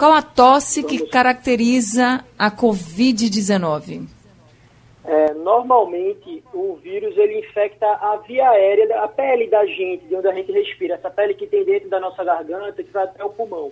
[0.00, 4.08] Qual a tosse que caracteriza a Covid-19?
[5.04, 10.26] É, normalmente, o vírus ele infecta a via aérea, a pele da gente, de onde
[10.26, 13.28] a gente respira, essa pele que tem dentro da nossa garganta, que vai até o
[13.28, 13.70] pulmão.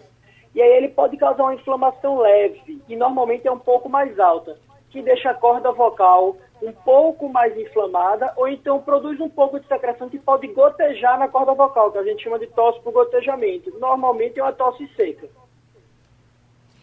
[0.55, 4.59] E aí ele pode causar uma inflamação leve, e normalmente é um pouco mais alta,
[4.91, 9.67] que deixa a corda vocal um pouco mais inflamada, ou então produz um pouco de
[9.67, 13.73] secreção que pode gotejar na corda vocal, que a gente chama de tosse por gotejamento.
[13.81, 15.27] Normalmente é uma tosse seca.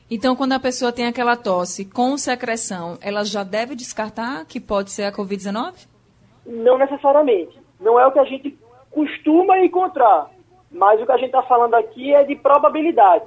[0.10, 4.92] Então, quando a pessoa tem aquela tosse com secreção, ela já deve descartar que pode
[4.92, 5.88] ser a Covid-19?
[6.46, 7.60] Não necessariamente.
[7.80, 8.56] Não é o que a gente
[8.92, 10.30] costuma encontrar.
[10.72, 13.26] Mas o que a gente está falando aqui é de probabilidade.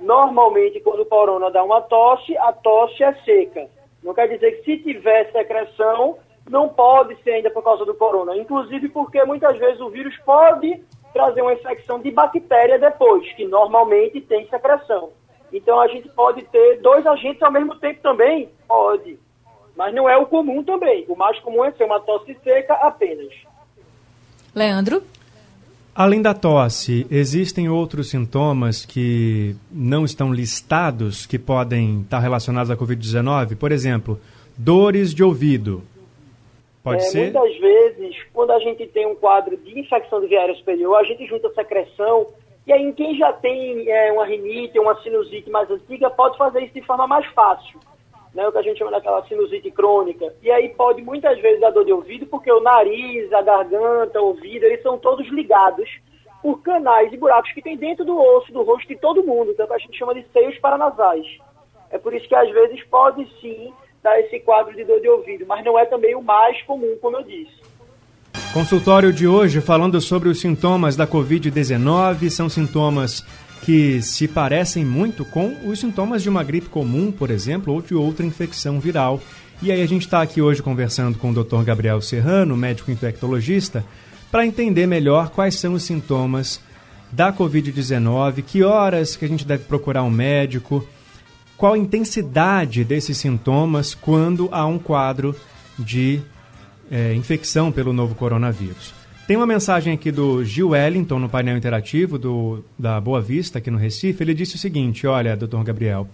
[0.00, 3.68] Normalmente, quando o corona dá uma tosse, a tosse é seca.
[4.00, 6.16] Não quer dizer que se tiver secreção,
[6.48, 8.36] não pode ser ainda por causa do corona.
[8.36, 10.80] Inclusive porque muitas vezes o vírus pode
[11.12, 15.10] trazer uma infecção de bactéria depois, que normalmente tem secreção.
[15.52, 18.48] Então a gente pode ter dois agentes ao mesmo tempo também?
[18.66, 19.18] Pode.
[19.76, 21.04] Mas não é o comum também.
[21.08, 23.32] O mais comum é ser uma tosse seca apenas.
[24.54, 25.02] Leandro?
[25.94, 32.76] Além da tosse, existem outros sintomas que não estão listados que podem estar relacionados à
[32.76, 33.56] Covid-19?
[33.56, 34.20] Por exemplo,
[34.56, 35.82] dores de ouvido.
[36.82, 37.32] Pode é, ser?
[37.32, 41.04] Muitas vezes, quando a gente tem um quadro de infecção de via aérea superior, a
[41.04, 42.28] gente junta secreção,
[42.70, 46.74] e aí quem já tem é, uma rinite, uma sinusite mais antiga, pode fazer isso
[46.74, 47.80] de forma mais fácil
[48.32, 50.32] né, o que a gente chama daquela sinusite crônica.
[50.40, 54.28] E aí pode muitas vezes dar dor de ouvido, porque o nariz, a garganta, o
[54.28, 55.90] ouvido, eles são todos ligados
[56.40, 59.66] por canais e buracos que tem dentro do osso, do rosto de todo mundo, então
[59.68, 61.26] a gente chama de seios paranasais.
[61.90, 65.44] É por isso que às vezes pode sim dar esse quadro de dor de ouvido,
[65.44, 67.60] mas não é também o mais comum, como eu disse.
[68.52, 73.24] Consultório de hoje falando sobre os sintomas da Covid-19, são sintomas
[73.62, 77.94] que se parecem muito com os sintomas de uma gripe comum, por exemplo, ou de
[77.94, 79.20] outra infecção viral.
[79.62, 81.62] E aí a gente está aqui hoje conversando com o Dr.
[81.62, 83.84] Gabriel Serrano, médico infectologista,
[84.32, 86.60] para entender melhor quais são os sintomas
[87.12, 90.84] da Covid-19, que horas que a gente deve procurar um médico,
[91.56, 95.36] qual a intensidade desses sintomas quando há um quadro
[95.78, 96.20] de
[96.90, 98.92] é, infecção pelo novo coronavírus.
[99.26, 103.70] Tem uma mensagem aqui do Gil Wellington no painel interativo do, da Boa Vista, aqui
[103.70, 104.24] no Recife.
[104.24, 106.08] Ele disse o seguinte: Olha, doutor Gabriel,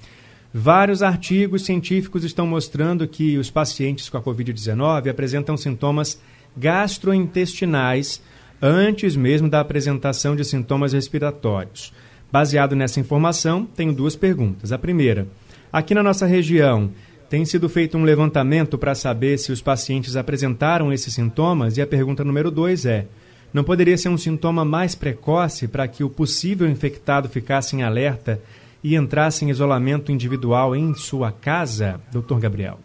[0.53, 6.21] vários artigos científicos estão mostrando que os pacientes com a Covid-19 apresentam sintomas
[6.55, 8.23] gastrointestinais
[8.61, 11.95] antes mesmo da apresentação de sintomas respiratórios.
[12.31, 14.73] Baseado nessa informação, tenho duas perguntas.
[14.73, 15.27] A primeira:
[15.73, 16.91] aqui na nossa região,
[17.29, 21.87] tem sido feito um levantamento para saber se os pacientes apresentaram esses sintomas e a
[21.87, 23.07] pergunta número dois é:
[23.53, 28.41] não poderia ser um sintoma mais precoce para que o possível infectado ficasse em alerta
[28.83, 32.79] e entrasse em isolamento individual em sua casa, doutor Gabriel?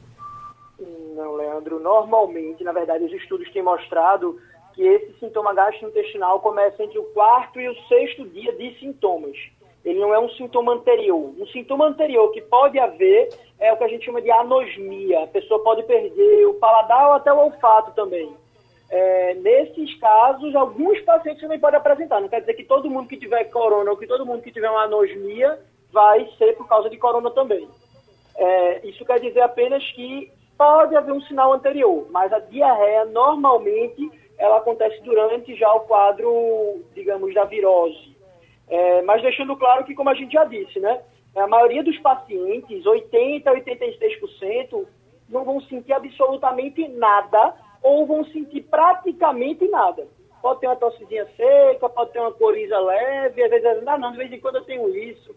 [1.15, 1.79] Não, Leandro.
[1.79, 4.39] Normalmente, na verdade, os estudos têm mostrado
[4.73, 9.37] que esse sintoma gastrointestinal começa entre o quarto e o sexto dia de sintomas
[9.83, 11.33] ele não é um sintoma anterior.
[11.39, 13.29] Um sintoma anterior que pode haver
[13.59, 15.23] é o que a gente chama de anosmia.
[15.23, 18.31] A pessoa pode perder o paladar ou até o olfato também.
[18.89, 22.21] É, nesses casos, alguns pacientes também podem apresentar.
[22.21, 24.69] Não quer dizer que todo mundo que tiver corona ou que todo mundo que tiver
[24.69, 25.59] uma anosmia
[25.91, 27.67] vai ser por causa de corona também.
[28.35, 34.11] É, isso quer dizer apenas que pode haver um sinal anterior, mas a diarreia normalmente
[34.37, 38.10] ela acontece durante já o quadro, digamos, da virose.
[38.71, 41.01] É, mas deixando claro que, como a gente já disse, né,
[41.35, 44.87] a maioria dos pacientes, 80% a 86%,
[45.27, 47.53] não vão sentir absolutamente nada
[47.83, 50.07] ou vão sentir praticamente nada.
[50.41, 54.17] Pode ter uma tossezinha seca, pode ter uma coriza leve, às vezes, ah, não, de
[54.17, 55.35] vez em quando eu tenho isso.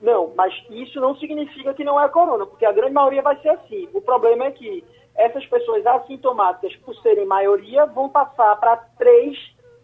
[0.00, 3.48] Não, mas isso não significa que não é corona, porque a grande maioria vai ser
[3.50, 3.88] assim.
[3.92, 4.84] O problema é que
[5.16, 9.36] essas pessoas assintomáticas, por serem maioria, vão passar para três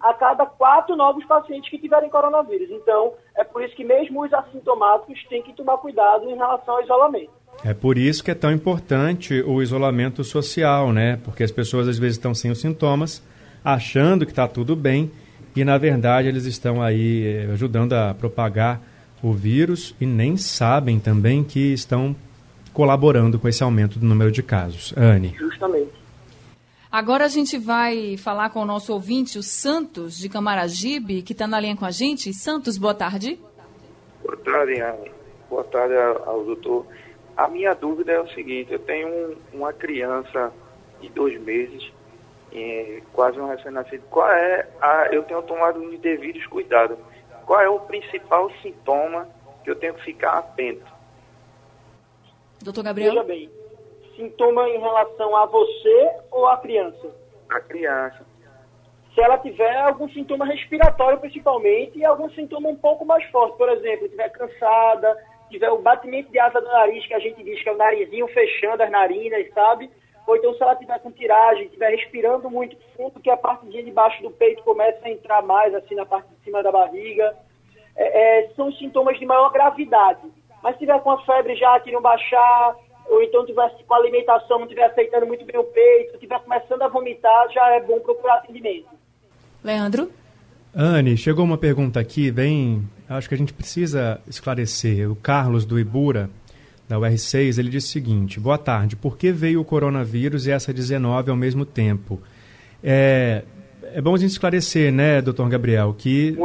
[0.05, 2.69] a cada quatro novos pacientes que tiverem coronavírus.
[2.71, 6.83] Então, é por isso que mesmo os assintomáticos têm que tomar cuidado em relação ao
[6.83, 7.31] isolamento.
[7.65, 11.19] É por isso que é tão importante o isolamento social, né?
[11.25, 13.23] Porque as pessoas às vezes estão sem os sintomas,
[13.65, 15.11] achando que está tudo bem,
[15.56, 18.83] e na verdade eles estão aí eh, ajudando a propagar
[19.23, 22.15] o vírus e nem sabem também que estão
[22.75, 24.93] colaborando com esse aumento do número de casos.
[24.97, 25.35] Anne.
[25.39, 26.04] Justamente.
[26.94, 31.44] Agora a gente vai falar com o nosso ouvinte, o Santos, de Camaragibe, que está
[31.44, 32.32] na linha com a gente.
[32.32, 33.37] Santos, boa tarde.
[34.23, 35.11] Boa tarde, Anne.
[35.50, 36.87] Boa tarde ao doutor.
[37.37, 40.52] A minha dúvida é o seguinte, eu tenho um, uma criança
[41.00, 41.93] de dois meses,
[42.52, 44.05] é, quase um recém-nascido.
[44.08, 45.08] Qual é a.
[45.11, 46.97] Eu tenho tomado os devidos cuidados.
[47.44, 49.26] Qual é o principal sintoma
[49.64, 50.87] que eu tenho que ficar atento?
[52.62, 53.14] Doutor Gabriel?
[53.14, 53.50] Veja bem,
[54.16, 57.14] sintoma em relação a você ou à criança?
[57.50, 58.25] A criança.
[59.14, 63.69] Se ela tiver algum sintoma respiratório, principalmente, e algum sintoma um pouco mais forte, por
[63.69, 65.16] exemplo, estiver cansada,
[65.49, 68.26] tiver o batimento de asa do nariz, que a gente diz que é o narizinho
[68.28, 69.88] fechando as narinas, sabe?
[70.26, 73.90] Ou então se ela tiver com tiragem, estiver respirando muito fundo, que a parte de
[73.93, 77.37] baixo do peito começa a entrar mais, assim, na parte de cima da barriga.
[77.96, 80.22] É, é, são sintomas de maior gravidade.
[80.62, 82.75] Mas se tiver com a febre já que não baixar,
[83.09, 86.83] ou então tiver com a alimentação, não estiver aceitando muito bem o peito, estiver começando
[86.83, 88.89] a vomitar, já é bom procurar atendimento.
[89.62, 90.11] Leandro?
[90.75, 92.83] Anne, chegou uma pergunta aqui, bem.
[93.09, 95.11] Acho que a gente precisa esclarecer.
[95.11, 96.29] O Carlos do Ibura,
[96.89, 100.73] da UR6, ele disse o seguinte: Boa tarde, por que veio o coronavírus e essa
[100.73, 102.21] 19 ao mesmo tempo?
[102.83, 103.45] É,
[103.83, 106.37] é bom a gente esclarecer, né, doutor Gabriel, que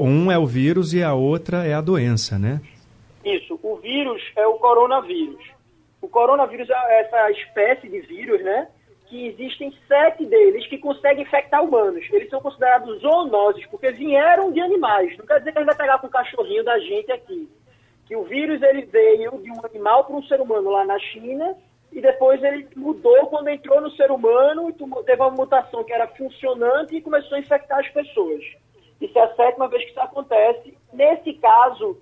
[0.00, 2.60] um é o vírus e a outra é a doença, né?
[3.24, 5.57] Isso, o vírus é o coronavírus.
[6.00, 8.68] O coronavírus é essa espécie de vírus, né?
[9.06, 12.06] Que existem sete deles que conseguem infectar humanos.
[12.12, 15.16] Eles são considerados zoonoses, porque vieram de animais.
[15.16, 17.48] Não quer dizer que a gente vai pegar com o cachorrinho da gente aqui.
[18.06, 21.56] Que o vírus ele veio de um animal para um ser humano lá na China
[21.92, 24.72] e depois ele mudou quando entrou no ser humano
[25.04, 28.44] teve uma mutação que era funcionante e começou a infectar as pessoas.
[29.00, 30.76] Isso é a sétima vez que isso acontece.
[30.92, 31.98] Nesse caso,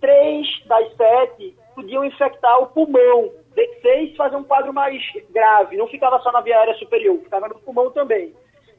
[0.00, 3.32] três das sete podiam infectar o pulmão.
[3.80, 7.58] Seis fazer um quadro mais grave, não ficava só na via aérea superior, ficava no
[7.60, 8.34] pulmão também.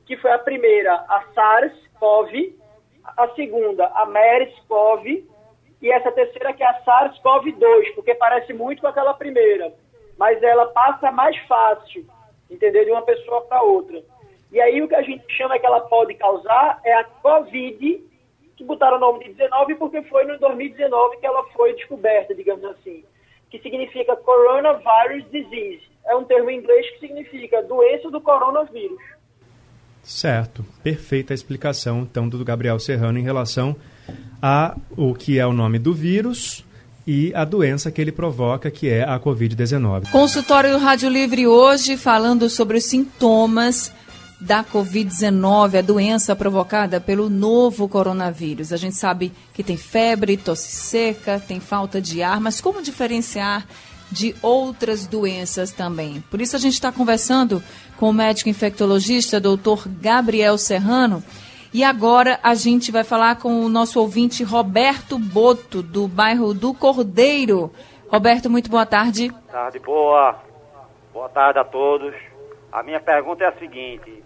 [0.06, 2.56] Que foi a primeira, a SARS-CoV,
[3.18, 5.26] a segunda, a MERS-CoV,
[5.82, 9.74] e essa terceira que é a SARS-CoV-2, porque parece muito com aquela primeira,
[10.18, 12.06] mas ela passa mais fácil,
[12.50, 12.86] entendeu?
[12.86, 14.02] De uma pessoa para outra.
[14.52, 18.12] E aí o que a gente chama que ela pode causar é a COVID
[18.58, 22.64] que botaram o nome de 19 porque foi no 2019 que ela foi descoberta, digamos
[22.66, 23.04] assim,
[23.52, 25.84] que significa Coronavirus Disease.
[26.08, 29.02] É um termo em inglês que significa doença do coronavírus.
[30.02, 33.76] Certo, perfeita a explicação então do Gabriel Serrano em relação
[34.42, 36.66] a o que é o nome do vírus
[37.06, 40.10] e a doença que ele provoca, que é a Covid-19.
[40.10, 43.94] Consultório Rádio Livre hoje falando sobre os sintomas
[44.42, 48.74] da Covid-19, a doença provocada pelo novo coronavírus.
[48.74, 53.66] A gente sabe que tem febre, tosse seca, tem falta de ar, mas como diferenciar
[54.12, 56.22] de outras doenças também?
[56.30, 57.64] Por isso a gente está conversando
[57.98, 61.24] com o médico infectologista, doutor Gabriel Serrano.
[61.74, 66.74] E agora a gente vai falar com o nosso ouvinte Roberto Boto, do bairro do
[66.74, 67.72] Cordeiro.
[68.10, 69.30] Roberto, muito boa tarde.
[69.30, 70.36] Boa tarde, boa.
[71.14, 72.14] Boa tarde a todos.
[72.72, 74.22] A minha pergunta é a seguinte: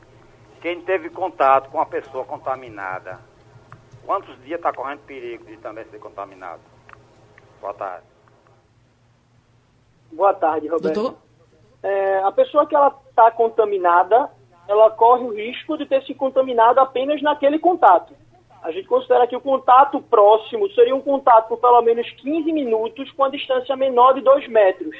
[0.61, 3.19] quem teve contato com a pessoa contaminada,
[4.05, 6.61] quantos dias está correndo perigo de também ser contaminado?
[7.61, 8.05] Boa tarde.
[10.11, 11.17] Boa tarde, Roberto.
[11.81, 14.29] É, a pessoa que ela está contaminada,
[14.67, 18.13] ela corre o risco de ter se contaminado apenas naquele contato.
[18.63, 23.11] A gente considera que o contato próximo seria um contato por pelo menos 15 minutos
[23.11, 24.95] com a distância menor de 2 metros.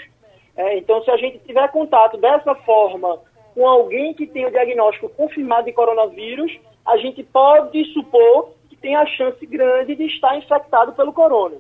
[0.56, 3.20] É, então, se a gente tiver contato dessa forma
[3.56, 6.52] com alguém que tem o diagnóstico confirmado de coronavírus,
[6.86, 11.56] a gente pode supor que tem a chance grande de estar infectado pelo corona.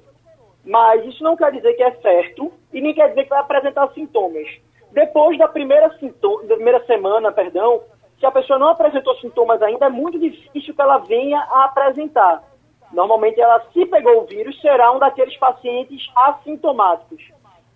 [0.65, 3.87] Mas isso não quer dizer que é certo e nem quer dizer que vai apresentar
[3.93, 4.47] sintomas.
[4.91, 7.81] Depois da primeira, da primeira semana, perdão,
[8.19, 12.43] se a pessoa não apresentou sintomas ainda, é muito difícil que ela venha a apresentar.
[12.91, 17.23] Normalmente, ela, se pegou o vírus, será um daqueles pacientes assintomáticos.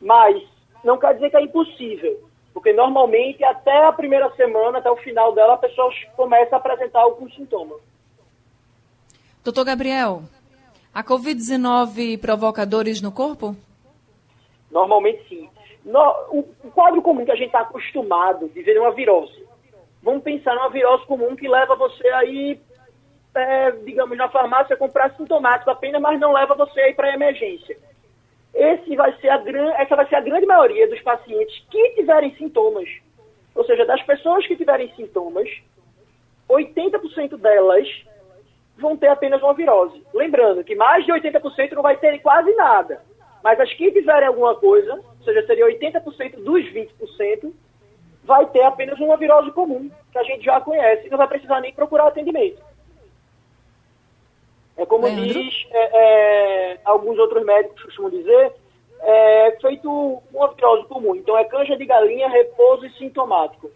[0.02, 0.42] Mas
[0.84, 5.34] não quer dizer que é impossível, porque normalmente, até a primeira semana, até o final
[5.34, 7.76] dela, a pessoa começa a apresentar algum sintoma.
[9.44, 10.24] Doutor Gabriel,
[10.94, 13.56] a Covid-19 provoca dores no corpo?
[14.72, 15.50] Normalmente sim.
[15.86, 19.48] No, o, o, quadro comum que a gente está acostumado de ver é uma virose.
[20.04, 22.60] Vamos pensar numa virose comum que leva você aí,
[23.34, 27.78] é, digamos, na farmácia comprar sintomático apenas, mas não leva você aí para a emergência.
[28.54, 29.42] Esse vai ser a,
[29.78, 32.90] essa vai ser a grande maioria dos pacientes que tiverem sintomas.
[33.56, 35.50] Ou seja, das pessoas que tiverem sintomas,
[36.50, 37.88] 80% delas
[38.78, 40.04] vão ter apenas uma virose.
[40.14, 43.02] Lembrando que mais de 80% não vai ter quase nada.
[43.44, 47.54] Mas as que tiverem alguma coisa, ou seja, seria 80% dos 20%,
[48.24, 51.62] vai ter apenas uma virose comum, que a gente já conhece, e não vai precisar
[51.62, 52.62] nem procurar atendimento.
[54.80, 55.26] É como Leandro?
[55.26, 58.54] diz é, é, alguns outros médicos costumam dizer,
[59.02, 59.90] é feito
[60.34, 61.16] uma virose comum.
[61.16, 63.70] Então é canja de galinha, repouso e sintomático.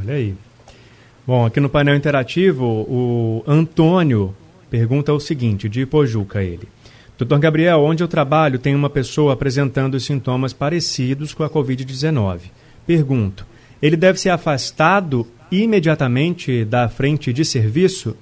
[0.00, 0.34] Olha aí.
[1.26, 4.34] Bom, aqui no painel interativo, o Antônio
[4.70, 6.68] pergunta o seguinte, de Pojuca ele.
[7.18, 12.50] Doutor Gabriel, onde eu trabalho tem uma pessoa apresentando sintomas parecidos com a Covid-19.
[12.86, 13.46] Pergunto,
[13.82, 18.16] ele deve ser afastado imediatamente da frente de serviço?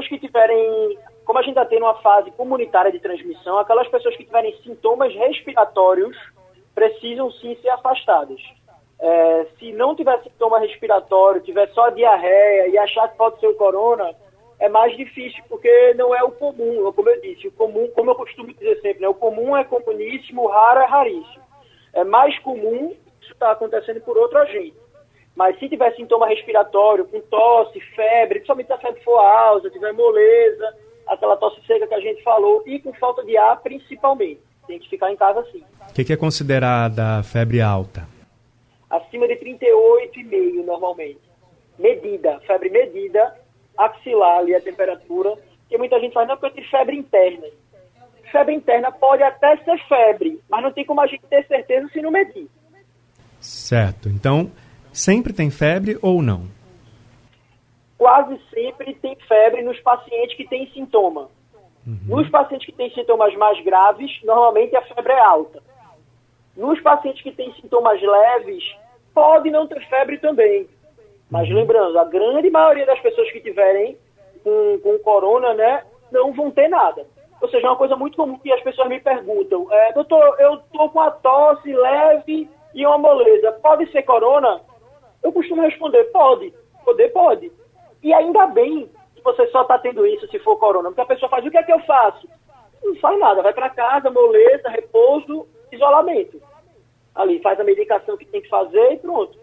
[0.00, 4.16] Pessoas que tiverem, como a gente está tendo uma fase comunitária de transmissão, aquelas pessoas
[4.16, 6.16] que tiverem sintomas respiratórios
[6.74, 8.40] precisam sim ser afastadas.
[8.98, 13.56] É, se não tiver sintoma respiratório, tiver só diarreia e achar que pode ser o
[13.56, 14.14] corona,
[14.58, 18.14] é mais difícil, porque não é o comum, como eu disse, o comum, como eu
[18.14, 21.44] costumo dizer sempre, né, o comum é comuníssimo, o raro é raríssimo.
[21.92, 24.76] É mais comum isso está acontecendo por outro agente.
[25.40, 29.90] Mas se tiver sintoma respiratório, com tosse, febre, principalmente se a febre for alta, tiver
[29.94, 34.78] moleza, aquela tosse seca que a gente falou, e com falta de ar principalmente, tem
[34.78, 35.64] que ficar em casa sim.
[35.88, 38.06] O que, que é considerada febre alta?
[38.90, 41.20] acima de 38,5 normalmente.
[41.78, 43.34] Medida, febre medida,
[43.78, 45.38] axilar ali a temperatura,
[45.70, 47.46] que muita gente faz, não, porque eu tive febre interna.
[48.30, 52.02] Febre interna pode até ser febre, mas não tem como a gente ter certeza se
[52.02, 52.46] não medir.
[53.40, 54.10] Certo.
[54.10, 54.50] Então,
[54.92, 56.44] sempre tem febre ou não?
[57.98, 61.28] Quase sempre tem febre nos pacientes que têm sintoma.
[61.86, 62.16] Uhum.
[62.16, 65.62] Nos pacientes que têm sintomas mais graves, normalmente a febre é alta.
[66.56, 68.64] Nos pacientes que têm sintomas leves,
[69.14, 70.68] pode não ter febre também.
[71.30, 71.56] Mas uhum.
[71.56, 73.96] lembrando, a grande maioria das pessoas que tiverem
[74.42, 77.06] com, com corona, né, não vão ter nada.
[77.40, 80.54] Ou seja, é uma coisa muito comum que as pessoas me perguntam, é, doutor, eu
[80.54, 84.60] estou com a tosse leve e uma moleza, pode ser corona?
[85.22, 86.52] Eu costumo responder, pode,
[86.84, 87.52] poder pode.
[88.02, 91.28] E ainda bem que você só está tendo isso se for corona, porque a pessoa
[91.28, 92.28] faz, o que é que eu faço?
[92.82, 96.40] Não faz nada, vai para casa, moleza, repouso, isolamento.
[97.14, 99.38] Ali, faz a medicação que tem que fazer e pronto.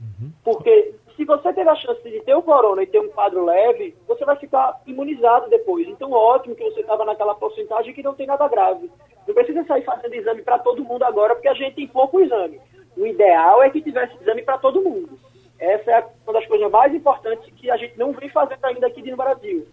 [0.00, 0.30] Uhum.
[0.44, 3.96] Porque se você teve a chance de ter o corona e ter um quadro leve,
[4.06, 5.88] você vai ficar imunizado depois.
[5.88, 8.88] Então, ótimo que você estava naquela porcentagem que não tem nada grave.
[9.26, 12.60] Não precisa sair fazendo exame para todo mundo agora, porque a gente tem pouco exame.
[12.96, 15.18] O ideal é que tivesse exame para todo mundo.
[15.58, 19.02] Essa é uma das coisas mais importantes que a gente não vem fazendo ainda aqui
[19.10, 19.66] no Brasil.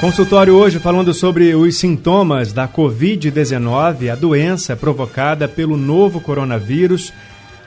[0.00, 7.12] Consultório hoje falando sobre os sintomas da Covid-19, a doença provocada pelo novo coronavírus.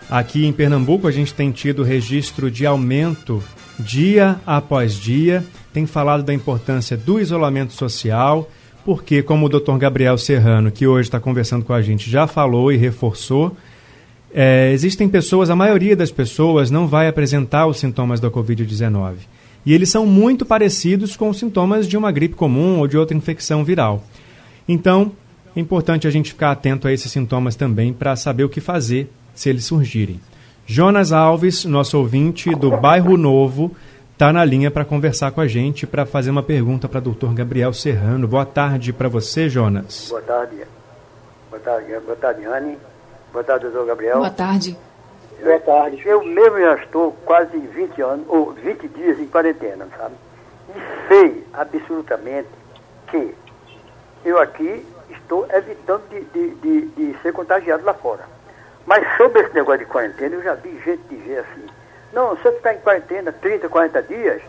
[0.10, 3.42] Aqui em Pernambuco a gente tem tido registro de aumento
[3.80, 8.48] dia após dia, tem falado da importância do isolamento social,
[8.86, 9.78] porque, como o Dr.
[9.78, 13.56] Gabriel Serrano, que hoje está conversando com a gente, já falou e reforçou,
[14.40, 19.16] é, existem pessoas, a maioria das pessoas não vai apresentar os sintomas da Covid-19
[19.66, 23.18] e eles são muito parecidos com os sintomas de uma gripe comum ou de outra
[23.18, 24.04] infecção viral.
[24.70, 25.12] Então,
[25.56, 29.10] é importante a gente ficar atento a esses sintomas também para saber o que fazer
[29.34, 30.22] se eles surgirem.
[30.68, 33.76] Jonas Alves, nosso ouvinte do Bairro Novo,
[34.14, 37.34] está na linha para conversar com a gente, para fazer uma pergunta para o doutor
[37.34, 38.28] Gabriel Serrano.
[38.28, 40.10] Boa tarde para você, Jonas.
[40.10, 40.58] Boa tarde.
[41.50, 42.78] Boa tarde, boa tarde, Anne.
[43.32, 44.18] Boa tarde, doutor Gabriel.
[44.18, 44.78] Boa tarde.
[45.42, 46.02] Boa tarde.
[46.06, 50.16] Eu mesmo já estou quase 20 anos, ou 20 dias em quarentena, sabe?
[50.70, 52.50] E sei absolutamente
[53.08, 53.36] que
[54.26, 58.24] eu aqui estou evitando de, de, de, de ser contagiado lá fora.
[58.86, 61.68] Mas sobre esse negócio de quarentena, eu já vi gente dizer assim,
[62.14, 64.42] não, se eu ficar em quarentena 30, 40 dias,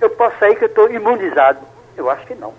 [0.00, 1.60] eu posso sair que eu estou imunizado.
[1.96, 2.54] Eu acho que não.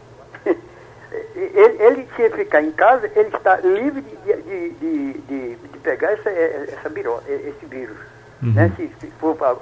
[1.35, 6.13] Ele, ele, se ficar em casa, ele está livre de, de, de, de, de pegar
[6.13, 7.97] essa, essa viró, esse vírus.
[8.41, 8.53] Uhum.
[8.53, 8.71] Né?
[8.75, 9.53] Se, se for para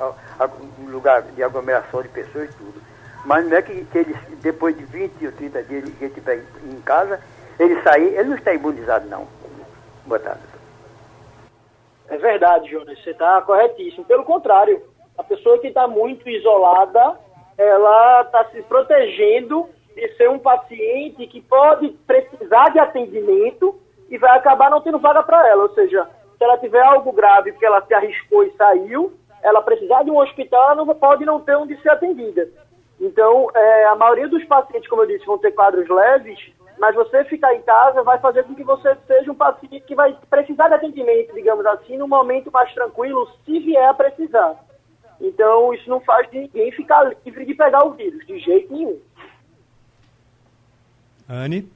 [0.80, 2.82] um lugar de aglomeração de pessoas e tudo.
[3.26, 6.44] Mas não é que, que ele, depois de 20 ou 30 dias que ele estiver
[6.64, 7.20] em casa,
[7.60, 9.28] ele sair, ele não está imunizado, não.
[10.06, 10.42] Boa tarde.
[12.10, 14.06] É verdade, Jonas, você está corretíssimo.
[14.06, 14.82] Pelo contrário,
[15.18, 17.20] a pessoa que está muito isolada,
[17.58, 23.80] ela está se protegendo de ser um paciente que pode precisar de atendimento
[24.10, 25.64] e vai acabar não tendo vaga para ela.
[25.64, 30.04] Ou seja, se ela tiver algo grave porque ela se arriscou e saiu, ela precisar
[30.04, 32.50] de um hospital, ela não pode não ter onde ser atendida.
[33.00, 36.38] Então, é, a maioria dos pacientes, como eu disse, vão ter quadros leves,
[36.78, 40.16] mas você ficar em casa vai fazer com que você seja um paciente que vai
[40.30, 44.56] precisar de atendimento, digamos assim, no momento mais tranquilo, se vier a precisar.
[45.22, 49.00] Então, isso não faz ninguém ficar livre de pegar o vírus, de jeito nenhum.
[51.30, 51.70] Anne?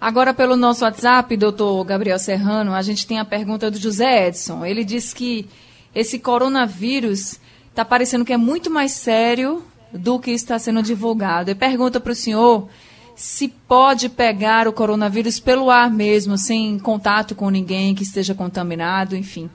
[0.00, 4.64] Agora, pelo nosso WhatsApp, doutor Gabriel Serrano, a gente tem a pergunta do José Edson.
[4.64, 5.48] Ele diz que
[5.94, 9.62] esse coronavírus está parecendo que é muito mais sério
[9.92, 11.50] do que está sendo divulgado.
[11.50, 12.68] E pergunta para o senhor
[13.14, 19.14] se pode pegar o coronavírus pelo ar mesmo, sem contato com ninguém que esteja contaminado,
[19.14, 19.48] enfim.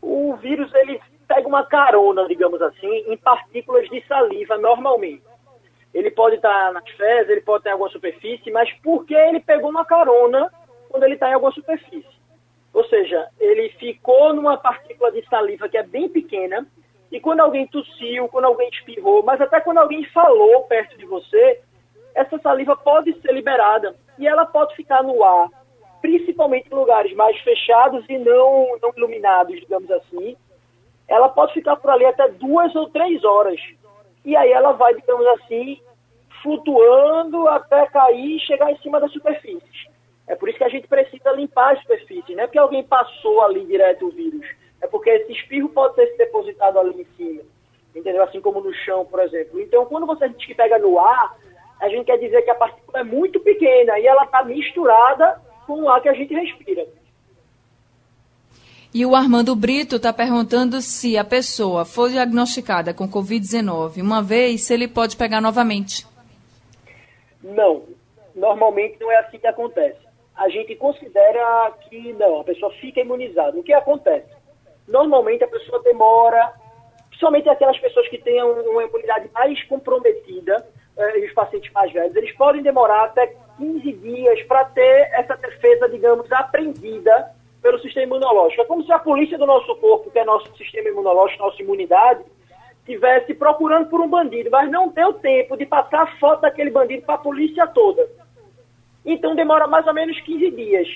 [0.00, 5.27] O vírus ele pega uma carona, digamos assim, em partículas de saliva normalmente
[5.92, 9.40] ele pode estar nas fezes, ele pode estar em alguma superfície, mas por que ele
[9.40, 10.52] pegou uma carona
[10.88, 12.18] quando ele está em alguma superfície?
[12.72, 16.66] Ou seja, ele ficou numa partícula de saliva que é bem pequena,
[17.10, 21.60] e quando alguém tossiu, quando alguém espirrou, mas até quando alguém falou perto de você,
[22.14, 25.48] essa saliva pode ser liberada e ela pode ficar no ar,
[26.02, 30.36] principalmente em lugares mais fechados e não, não iluminados, digamos assim.
[31.06, 33.58] Ela pode ficar por ali até duas ou três horas.
[34.28, 35.80] E aí ela vai, digamos assim,
[36.42, 39.88] flutuando até cair e chegar em cima da superfície.
[40.26, 42.34] É por isso que a gente precisa limpar a superfície.
[42.34, 44.46] Não é porque alguém passou ali direto o vírus.
[44.82, 47.42] É porque esse espirro pode ter se depositado ali em cima.
[47.96, 48.22] Entendeu?
[48.22, 49.58] Assim como no chão, por exemplo.
[49.62, 51.34] Então, quando você diz que pega no ar,
[51.80, 55.84] a gente quer dizer que a partícula é muito pequena e ela está misturada com
[55.84, 56.86] o ar que a gente respira.
[58.92, 64.62] E o Armando Brito está perguntando se a pessoa for diagnosticada com Covid-19 uma vez,
[64.62, 66.06] se ele pode pegar novamente.
[67.42, 67.84] Não,
[68.34, 69.98] normalmente não é assim que acontece.
[70.34, 73.58] A gente considera que não, a pessoa fica imunizada.
[73.58, 74.32] O que acontece?
[74.88, 76.50] Normalmente a pessoa demora,
[77.10, 82.34] principalmente aquelas pessoas que têm uma imunidade mais comprometida, eh, os pacientes mais velhos, eles
[82.36, 88.62] podem demorar até 15 dias para ter essa defesa, digamos, aprendida pelo sistema imunológico.
[88.62, 92.24] É como se a polícia do nosso corpo, que é nosso sistema imunológico, nossa imunidade,
[92.80, 97.02] estivesse procurando por um bandido, mas não deu tempo de passar a foto daquele bandido
[97.02, 98.08] para a polícia toda.
[99.04, 100.88] Então demora mais ou menos 15 dias.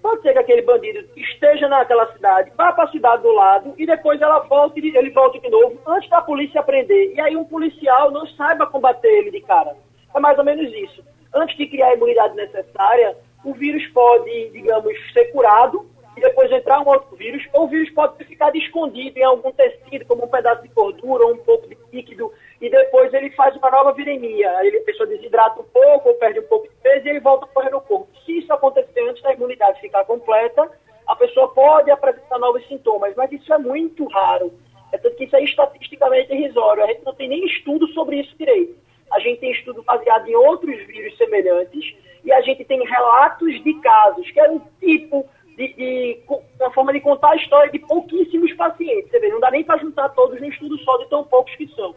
[0.00, 3.84] Pode ser que aquele bandido esteja naquela cidade, vá para a cidade do lado e
[3.84, 7.14] depois ela volte, ele volte de novo antes da polícia prender.
[7.14, 9.76] E aí um policial não saiba combater ele de cara.
[10.14, 11.04] É mais ou menos isso.
[11.34, 15.86] Antes de criar a imunidade necessária, o vírus pode, digamos, ser curado
[16.20, 19.50] e depois entrar um outro vírus, ou o vírus pode ter ficado escondido em algum
[19.52, 22.30] tecido, como um pedaço de gordura ou um pouco de líquido,
[22.60, 24.50] e depois ele faz uma nova viremia.
[24.58, 27.46] Aí a pessoa desidrata um pouco, ou perde um pouco de peso, e ele volta
[27.46, 28.06] a correr no corpo.
[28.26, 30.70] Se isso acontecer antes da imunidade ficar completa,
[31.06, 34.52] a pessoa pode apresentar novos sintomas, mas isso é muito raro.
[34.92, 36.84] É tanto que isso é estatisticamente irrisório.
[36.84, 38.76] A gente não tem nem estudo sobre isso direito.
[39.10, 43.72] A gente tem estudo baseado em outros vírus semelhantes, e a gente tem relatos de
[43.80, 45.26] casos, que é um tipo
[45.60, 46.18] de, de,
[46.58, 49.10] uma forma de contar a história de pouquíssimos pacientes.
[49.10, 51.68] Você vê, não dá nem para juntar todos no estudo só de tão poucos que
[51.74, 51.94] são.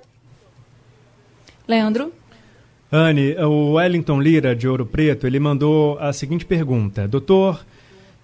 [1.67, 2.12] Leandro?
[2.91, 7.08] Anne, o Wellington Lira, de Ouro Preto, ele mandou a seguinte pergunta.
[7.08, 7.65] Doutor,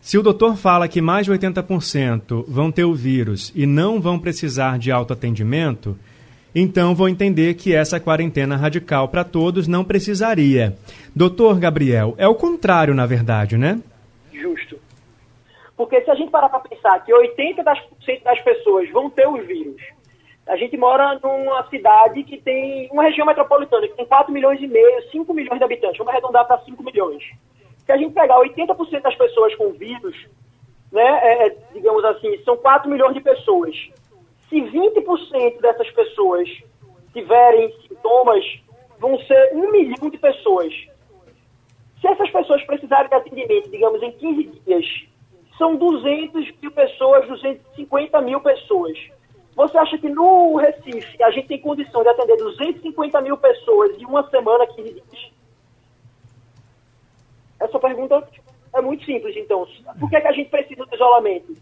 [0.01, 4.19] se o doutor fala que mais de 80% vão ter o vírus e não vão
[4.19, 5.97] precisar de autoatendimento,
[6.53, 10.77] então vou entender que essa quarentena radical para todos não precisaria.
[11.15, 13.79] Doutor Gabriel, é o contrário, na verdade, né?
[15.79, 19.81] Porque se a gente parar para pensar que 80% das pessoas vão ter os vírus,
[20.45, 24.67] a gente mora numa cidade que tem uma região metropolitana que tem 4 milhões e
[24.67, 27.23] meio, 5 milhões de habitantes, vamos arredondar para 5 milhões.
[27.85, 30.27] Se a gente pegar 80% das pessoas com vírus,
[30.91, 33.73] né, é, é, digamos assim, são 4 milhões de pessoas.
[34.49, 36.49] Se 20% dessas pessoas
[37.13, 38.43] tiverem sintomas,
[38.99, 40.73] vão ser 1 milhão de pessoas.
[42.01, 45.08] Se essas pessoas precisarem de atendimento, digamos, em 15 dias,
[45.59, 48.97] são 200 mil pessoas, 250 mil pessoas.
[49.55, 54.05] Você acha que no Recife a gente tem condição de atender 250 mil pessoas em
[54.05, 55.31] uma semana, 15 dias?
[57.59, 58.25] Essa pergunta
[58.73, 59.67] é muito simples, então.
[59.99, 61.53] Por que, é que a gente precisa do isolamento?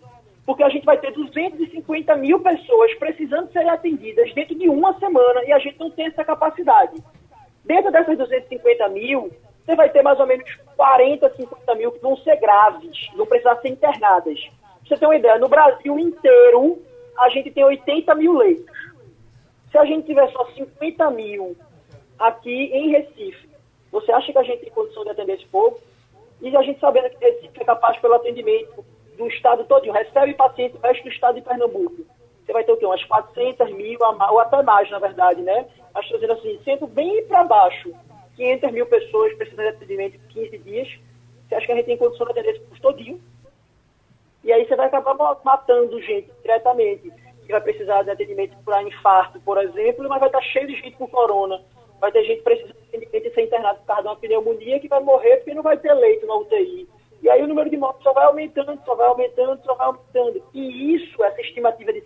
[0.46, 5.44] Porque a gente vai ter 250 mil pessoas precisando ser atendidas dentro de uma semana
[5.44, 7.04] e a gente não tem essa capacidade.
[7.66, 9.32] Dentro dessas 250 mil,
[9.68, 13.58] você vai ter mais ou menos 40, 50 mil que vão ser graves, vão precisar
[13.58, 14.40] ser internadas.
[14.40, 16.82] Pra você ter uma ideia, no Brasil inteiro,
[17.20, 18.74] a gente tem 80 mil leitos.
[19.70, 21.58] Se a gente tiver só 50 mil
[22.18, 23.50] aqui em Recife,
[23.92, 25.78] você acha que a gente tem condição de atender esse povo?
[26.42, 28.86] E a gente sabendo que Recife é capaz pelo atendimento
[29.18, 32.06] do estado todo, recebe paciente do resto do estado de Pernambuco.
[32.46, 32.86] Você vai ter o quê?
[32.86, 35.66] Umas 400 mil, ou até mais, na verdade, né?
[35.94, 37.94] Acho que assim, sendo bem para baixo,
[38.38, 41.00] 500 mil pessoas precisando de atendimento em 15 dias,
[41.48, 43.22] você acha que a gente tem condição de atender esse custo todinho?
[44.44, 47.12] E aí você vai acabar matando gente diretamente,
[47.46, 50.98] que vai precisar de atendimento para infarto, por exemplo, mas vai estar cheio de gente
[50.98, 51.62] com corona.
[52.00, 54.88] Vai ter gente precisando de atendimento e ser internado por causa de uma pneumonia que
[54.88, 56.88] vai morrer porque não vai ter leito na UTI.
[57.22, 60.44] E aí o número de mortes só vai aumentando, só vai aumentando, só vai aumentando.
[60.54, 62.02] E isso, essa estimativa de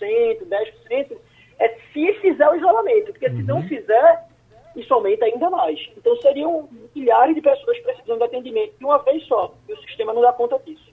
[0.00, 1.18] 5%, 10%,
[1.58, 3.12] é se fizer o isolamento.
[3.12, 3.68] Porque se não uhum.
[3.68, 4.27] fizer,
[4.76, 5.78] isso aumenta ainda mais.
[5.96, 9.54] Então seriam milhares de pessoas precisando de atendimento de uma vez só.
[9.68, 10.88] E o sistema não dá conta disso.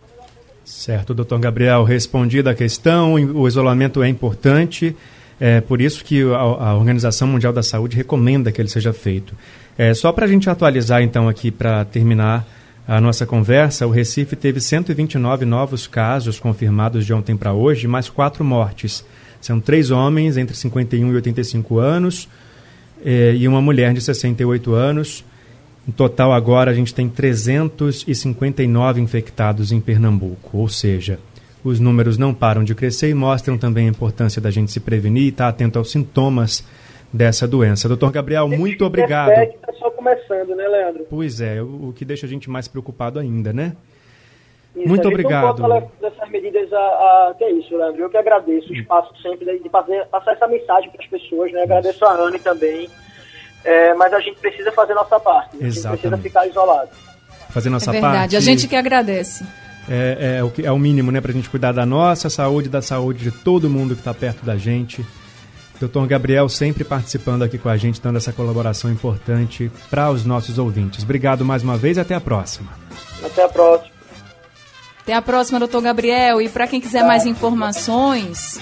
[0.63, 4.95] Certo, doutor Gabriel, respondida a questão, o isolamento é importante,
[5.39, 9.35] é por isso que a, a Organização Mundial da Saúde recomenda que ele seja feito.
[9.77, 12.47] É, só para a gente atualizar então aqui, para terminar
[12.87, 18.09] a nossa conversa, o Recife teve 129 novos casos confirmados de ontem para hoje, mais
[18.09, 19.05] quatro mortes.
[19.41, 22.27] São três homens entre 51 e 85 anos,
[23.05, 25.23] eh, e uma mulher de 68 anos.
[25.87, 31.19] Em total, agora, a gente tem 359 infectados em Pernambuco, ou seja,
[31.63, 35.23] os números não param de crescer e mostram também a importância da gente se prevenir
[35.23, 36.65] e estar atento aos sintomas
[37.13, 37.87] dessa doença.
[37.87, 39.31] Doutor Gabriel, muito obrigado.
[39.31, 41.05] Está só começando, né, Leandro?
[41.09, 43.73] Pois é, o que deixa a gente mais preocupado ainda, né?
[44.75, 45.63] Isso, muito obrigado.
[46.01, 48.01] Dessas medidas a, a, que é isso, Leandro.
[48.01, 51.51] Eu que agradeço o espaço sempre de, de fazer, passar essa mensagem para as pessoas,
[51.53, 51.63] né?
[51.63, 52.89] Agradeço a Anne também.
[53.63, 55.57] É, mas a gente precisa fazer nossa parte.
[55.59, 56.89] A gente precisa ficar isolado.
[57.49, 58.17] Fazer nossa é verdade.
[58.17, 58.35] parte.
[58.35, 59.45] A gente que agradece.
[59.89, 61.21] É, é, o, que, é o mínimo, né?
[61.21, 64.45] Para a gente cuidar da nossa saúde, da saúde de todo mundo que está perto
[64.45, 65.05] da gente.
[65.79, 70.57] Doutor Gabriel sempre participando aqui com a gente, dando essa colaboração importante para os nossos
[70.57, 71.03] ouvintes.
[71.03, 72.71] Obrigado mais uma vez e até a próxima.
[73.23, 73.94] Até a próxima.
[75.05, 76.41] Até a próxima, doutor Gabriel.
[76.41, 78.59] E para quem quiser mais informações,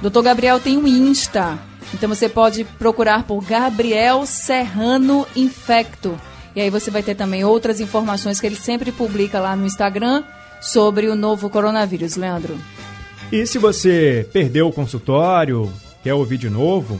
[0.00, 1.58] doutor Gabriel tem um Insta.
[1.92, 6.18] Então você pode procurar por Gabriel Serrano Infecto.
[6.56, 10.24] E aí você vai ter também outras informações que ele sempre publica lá no Instagram
[10.62, 12.58] sobre o novo coronavírus, Leandro.
[13.30, 15.70] E se você perdeu o consultório,
[16.02, 16.98] quer ouvir de novo,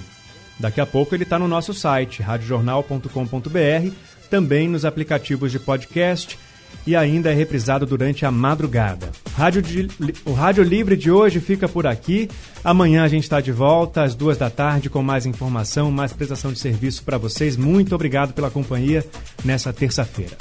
[0.60, 3.90] daqui a pouco ele está no nosso site, radiojornal.com.br,
[4.28, 6.38] também nos aplicativos de podcast
[6.86, 9.10] e ainda é reprisado durante a madrugada.
[9.36, 9.88] Rádio de,
[10.24, 12.28] o Rádio Livre de hoje fica por aqui.
[12.64, 16.52] Amanhã a gente está de volta às duas da tarde com mais informação, mais prestação
[16.52, 17.56] de serviço para vocês.
[17.56, 19.04] Muito obrigado pela companhia
[19.44, 20.36] nessa terça-feira.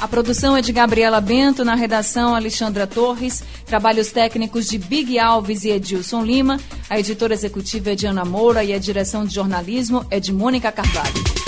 [0.00, 5.64] A produção é de Gabriela Bento, na redação Alexandra Torres, trabalhos técnicos de Big Alves
[5.64, 10.06] e Edilson Lima, a editora executiva é de Ana Moura e a direção de jornalismo
[10.08, 11.47] é de Mônica Carvalho.